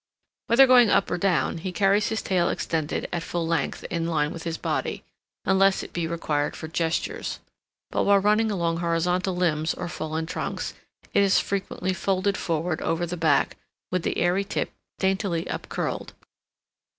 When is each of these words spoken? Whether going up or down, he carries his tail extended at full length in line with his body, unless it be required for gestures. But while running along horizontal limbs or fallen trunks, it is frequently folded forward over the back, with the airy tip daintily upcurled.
Whether 0.47 0.65
going 0.65 0.89
up 0.89 1.11
or 1.11 1.19
down, 1.19 1.59
he 1.59 1.71
carries 1.71 2.07
his 2.07 2.23
tail 2.23 2.49
extended 2.49 3.07
at 3.13 3.21
full 3.21 3.45
length 3.45 3.83
in 3.91 4.07
line 4.07 4.31
with 4.33 4.45
his 4.45 4.57
body, 4.57 5.03
unless 5.45 5.83
it 5.83 5.93
be 5.93 6.07
required 6.07 6.55
for 6.55 6.67
gestures. 6.67 7.37
But 7.91 8.05
while 8.05 8.17
running 8.17 8.49
along 8.49 8.77
horizontal 8.77 9.35
limbs 9.35 9.75
or 9.75 9.87
fallen 9.87 10.25
trunks, 10.25 10.73
it 11.13 11.21
is 11.21 11.39
frequently 11.39 11.93
folded 11.93 12.35
forward 12.35 12.81
over 12.81 13.05
the 13.05 13.15
back, 13.15 13.57
with 13.91 14.01
the 14.01 14.17
airy 14.17 14.43
tip 14.43 14.71
daintily 14.97 15.45
upcurled. 15.47 16.13